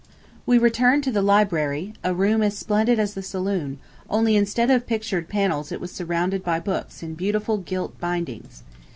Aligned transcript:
We 0.47 0.57
returned 0.57 1.03
to 1.03 1.11
the 1.11 1.21
library, 1.21 1.93
a 2.03 2.11
room 2.15 2.41
as 2.41 2.57
splendid 2.57 2.97
as 2.97 3.13
the 3.13 3.21
saloon, 3.21 3.77
only 4.09 4.35
instead 4.35 4.71
of 4.71 4.87
pictured 4.87 5.29
panels 5.29 5.71
it 5.71 5.79
was 5.79 5.91
surrounded 5.91 6.43
by 6.43 6.59
books 6.59 7.03
in 7.03 7.13
beautiful 7.13 7.59
gilt 7.59 7.99
bindings. 7.99 8.63